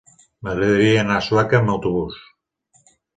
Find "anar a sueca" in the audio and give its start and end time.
1.01-1.59